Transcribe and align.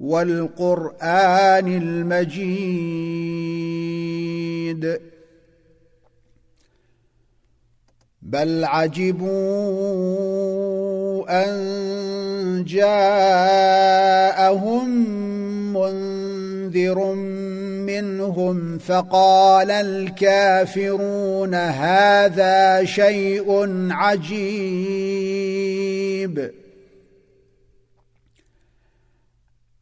والقران 0.00 1.68
المجيد 1.76 2.90
بل 8.22 8.64
عجبوا 8.64 10.20
أن 11.28 12.64
جاءهم 12.64 13.20
منذر 15.72 17.14
منهم 17.86 18.78
فقال 18.78 19.70
الكافرون 19.70 21.54
هذا 21.54 22.84
شيء 22.84 23.68
عجيب. 23.90 25.30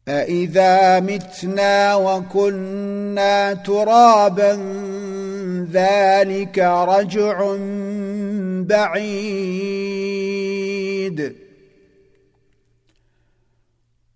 أإذا 0.07 0.99
متنا 0.99 1.95
وكنا 1.95 3.53
ترابا 3.53 4.51
ذلك 5.71 6.59
رجع 6.59 7.55
بعيد. 8.65 10.09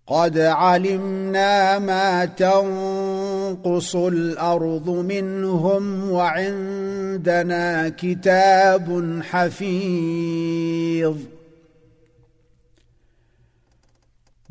قد 0.06 0.38
علمنا 0.38 1.78
ما 1.78 2.24
تنقص 2.24 3.96
الأرض 3.96 4.88
منهم 4.88 6.10
وعندنا 6.10 7.88
كتاب 7.88 9.20
حفيظ. 9.22 11.16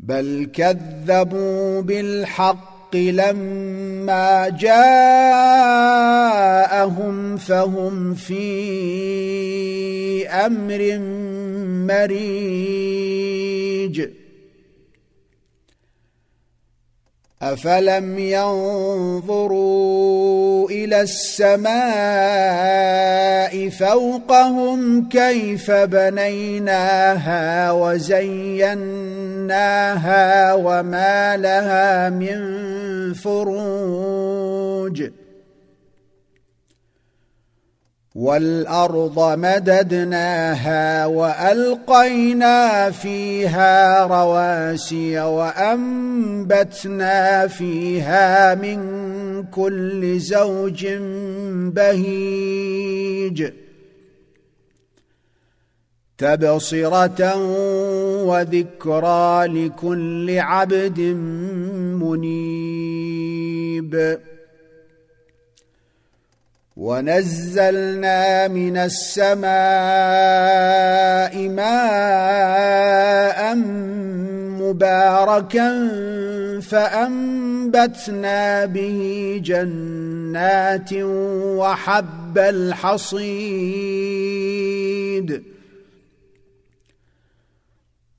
بل 0.00 0.50
كذبوا 0.54 1.80
بالحق 1.80 2.73
لما 2.94 4.48
جاءهم 4.48 4.84
فهم 7.36 8.14
في 8.14 8.44
أمر 10.28 10.98
مريج 11.88 12.64
افلم 17.42 18.18
ينظروا 18.18 19.84
إلى 20.70 21.00
السماء 21.00 21.74
فوقهم 23.68 25.08
كيف 25.08 25.70
بنيناها 25.70 27.70
وزيناها 29.44 30.54
وما 30.54 31.36
لها 31.36 32.10
من 32.10 33.12
فروج 33.14 35.10
والارض 38.14 39.38
مددناها 39.38 41.06
والقينا 41.06 42.90
فيها 42.90 44.06
رواسي 44.06 45.20
وانبتنا 45.20 46.66
فيها 47.46 48.54
من 48.54 48.78
كل 49.42 50.18
زوج 50.18 50.86
بهيج 51.74 53.63
تبصرة 56.18 57.36
وذكرى 58.24 59.46
لكل 59.46 60.38
عبد 60.38 61.00
منيب. 62.00 64.18
ونزلنا 66.76 68.48
من 68.48 68.76
السماء 68.76 69.48
ماء 71.48 73.54
مباركا 74.60 75.88
فأنبتنا 76.60 78.64
به 78.64 79.40
جنات 79.44 80.90
وحب 80.92 82.38
الحصيد. 82.38 83.14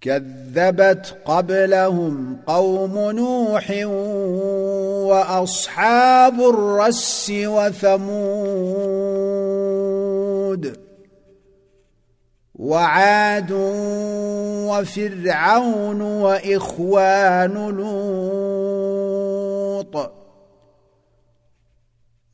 كذبت 0.00 1.16
قبلهم 1.24 2.38
قوم 2.46 3.10
نوح 3.10 3.70
وأصحاب 5.10 6.40
الرس 6.40 7.32
وثمود 7.34 8.78
وعاد 12.54 13.52
وفرعون 14.68 16.00
وإخوان 16.00 17.54
لوط 17.68 18.98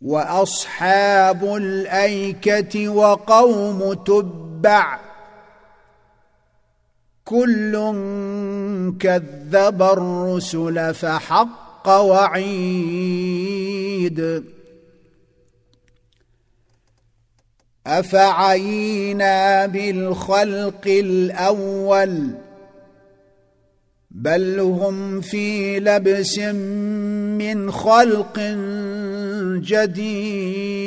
وأصحاب 0.03 1.45
الأيكة 1.45 2.89
وقوم 2.89 3.93
تبع 3.93 5.14
كل 7.25 7.73
كذب 9.01 9.83
الرسل 9.83 10.95
فحق 10.95 11.89
وعيد. 11.89 13.35
أفعينا 17.87 19.67
بالخلق 19.67 20.83
الأول 20.87 22.31
بل 24.11 24.61
هم 24.61 25.21
في 25.21 25.81
لبس 25.81 26.39
من 26.39 27.71
خلق 27.71 28.41
جديد. 29.61 30.85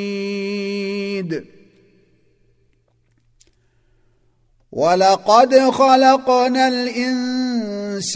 ولقد 4.77 5.59
خلقنا 5.69 6.67
الإنسان 6.67 8.11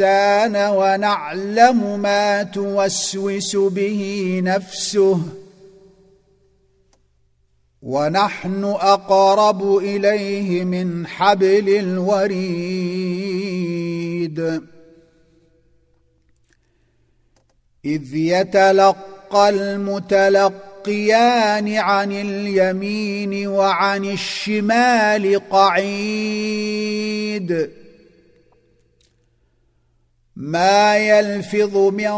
ونعلم 0.56 2.00
ما 2.00 2.44
توسوس 2.44 3.56
به 3.56 4.42
نفسه 4.44 5.22
ونحن 7.82 8.64
أقرب 8.64 9.78
إليه 9.78 10.64
من 10.64 11.08
حبل 11.08 11.70
الوريد. 11.70 13.02
إذ 17.86 18.16
يتلقى 18.16 19.50
المتلقيان 20.88 21.78
عن 21.78 22.12
اليمين 22.12 23.48
وعن 23.48 24.06
الشمال 24.06 25.50
قعيد. 25.50 27.02
ما 30.36 30.98
يلفظ 30.98 31.78
من 31.78 32.12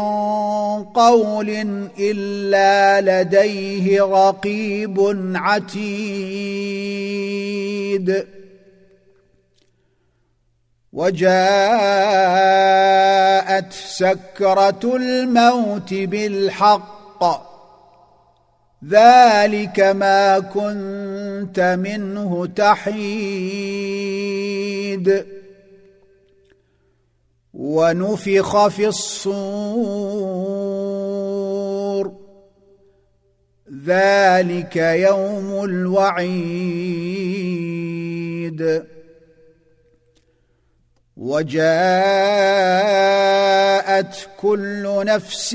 قول 0.84 1.50
إلا 1.98 3.00
لديه 3.00 4.02
رقيب 4.02 4.96
عتيد. 5.34 5.86
وجاءت 10.92 11.32
سكرة 13.72 14.96
الموت 14.96 15.94
بالحق. 15.94 17.53
ذلك 18.88 19.80
ما 19.80 20.38
كنت 20.38 21.60
منه 21.60 22.46
تحيد. 22.46 22.94
ونفخ 27.54 28.68
في 28.68 28.86
الصور. 28.86 30.44
ذلك 33.86 34.76
يوم 34.76 35.64
الوعيد. 35.64 36.94
وجاءت 41.16 41.64
كل 44.40 45.04
نفس 45.06 45.54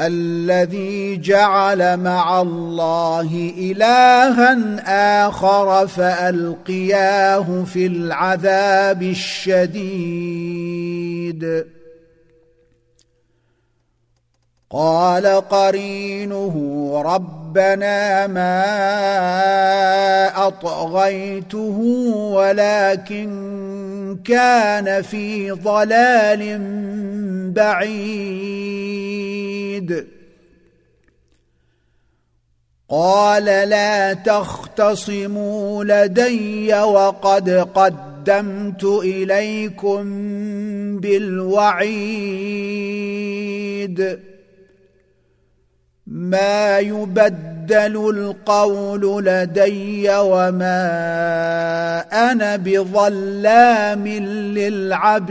الذي 0.00 1.16
جعل 1.16 1.96
مع 1.96 2.40
الله 2.40 3.52
إلها 3.58 4.58
آخر 5.26 5.86
فألقياه 5.86 7.64
في 7.64 7.86
العذاب 7.86 9.02
الشديد. 9.02 10.40
قال 14.70 15.26
قرينه 15.26 16.54
ربنا 17.04 18.26
ما 18.26 18.66
أطغيته 20.46 21.78
ولكن 22.34 23.69
كان 24.16 25.02
في 25.02 25.50
ضلال 25.50 26.58
بعيد. 27.52 28.90
قال 32.88 33.44
لا 33.44 34.12
تختصموا 34.12 35.84
لدي 35.84 36.74
وقد 36.74 37.50
قدمت 37.50 38.84
إليكم 38.84 40.04
بالوعيد. 41.00 41.90
ما 46.10 46.78
يبدل 46.78 48.10
القول 48.10 49.24
لدي 49.24 50.10
وما 50.10 50.80
أنا 52.30 52.56
بظلام 52.56 54.08
للعبيد. 54.08 55.30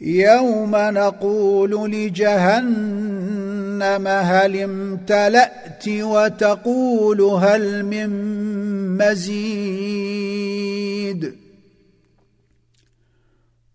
يوم 0.00 0.70
نقول 0.76 1.90
لجهنم 1.92 3.28
هل 4.08 4.56
امتلأت 4.56 5.88
وتقول 5.88 7.20
هل 7.20 7.84
من 7.84 8.08
مزيد. 8.98 10.42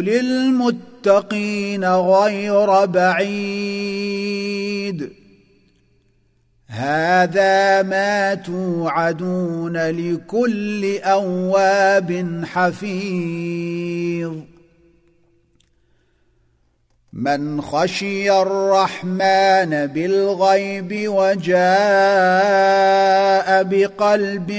للمتقين 0.03 1.85
غير 1.85 2.85
بعيد. 2.87 4.05
هذا 6.67 7.83
ما 7.83 8.35
توعدون 8.35 9.77
لكل 9.77 10.99
أواب 10.99 12.43
حفيظ. 12.45 14.35
من 17.15 17.63
خشي 17.63 18.43
الرحمن 18.43 19.87
بالغيب 19.87 21.09
وجاء 21.09 21.55
بقلب 23.63 24.51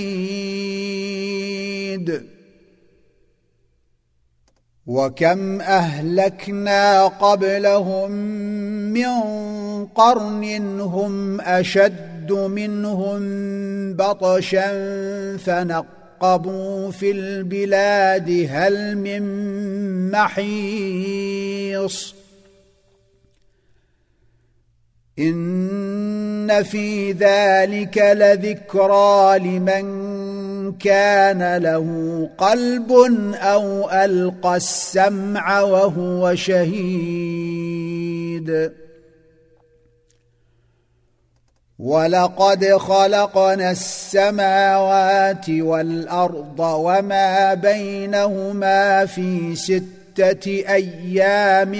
وكم 4.88 5.60
أهلكنا 5.60 7.06
قبلهم 7.06 8.10
من 8.92 9.06
قرن 9.86 10.80
هم 10.80 11.40
أشد 11.40 12.32
منهم 12.32 13.20
بطشا 13.94 14.66
فنقبوا 15.36 16.90
في 16.90 17.10
البلاد 17.10 18.48
هل 18.50 18.98
من 18.98 19.22
محيص. 20.10 21.58
إن 25.18 26.62
في 26.62 27.12
ذلك 27.12 27.98
لذكرى 27.98 29.38
لمن 29.38 30.17
كان 30.72 31.56
له 31.56 31.86
قلب 32.38 32.92
أو 33.34 33.90
ألقى 33.90 34.56
السمع 34.56 35.60
وهو 35.60 36.34
شهيد. 36.34 37.68
ولقد 41.78 42.64
خلقنا 42.64 43.70
السماوات 43.70 45.50
والأرض 45.50 46.60
وما 46.60 47.54
بينهما 47.54 49.06
في 49.06 49.54
ستة 49.56 50.46
أيام 50.48 51.72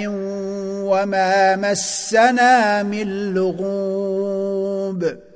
وما 0.85 1.55
مسنا 1.55 2.83
من 2.83 3.33
لغوب. 3.33 5.28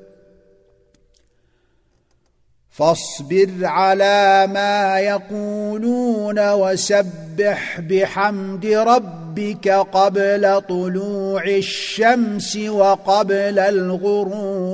فاصبر 2.73 3.49
على 3.61 4.47
ما 4.47 4.99
يقولون 4.99 6.51
وسبح 6.53 7.79
بحمد 7.79 8.65
ربك 8.65 9.69
قبل 9.69 10.61
طلوع 10.61 11.43
الشمس 11.45 12.57
وقبل 12.57 13.59
الغروب. 13.59 14.73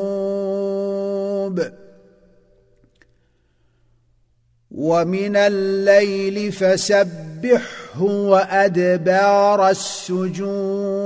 ومن 4.71 5.35
الليل 5.35 6.51
فسبحه 6.51 8.01
وأدبار 8.01 9.69
السجود. 9.69 10.99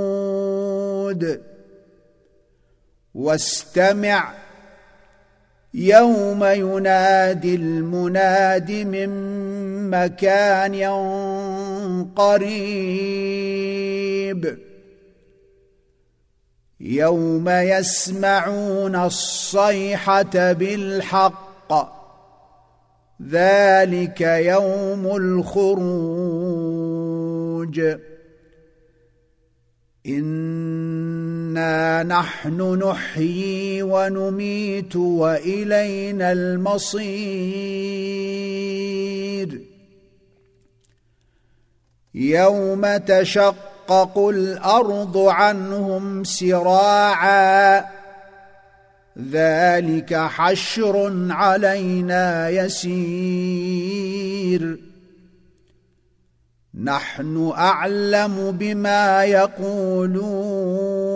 واستمع 3.14 4.43
يوم 5.74 6.44
ينادي 6.44 7.56
المناد 7.56 8.72
من 8.72 9.10
مكان 9.90 10.84
قريب. 12.16 13.54
يوم 16.80 17.50
يسمعون 17.50 18.96
الصيحة 18.96 20.54
بالحق. 20.54 21.74
ذلك 23.30 24.22
يوم 24.22 25.16
الخروج. 25.16 26.14
انا 31.58 32.04
نحن 32.04 32.62
نحيي 32.84 33.84
ونميت 33.84 34.96
والينا 34.96 36.32
المصير 36.32 37.14
يوم 42.16 42.98
تشقق 42.98 44.18
الأرض 44.18 45.18
عنهم 45.18 46.24
سراعا 46.24 47.86
ذلك 49.32 50.16
حشر 50.16 51.28
علينا 51.30 52.50
يسير 52.50 54.14
نحن 56.84 57.52
اعلم 57.58 58.52
بما 58.52 59.24
يقولون 59.26 61.13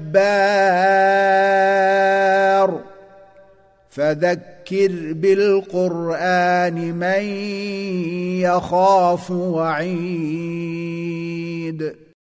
فذكر 3.91 5.13
بالقرآن 5.13 6.95
من 6.95 7.23
يخاف 8.43 9.31
وعيد. 9.31 10.45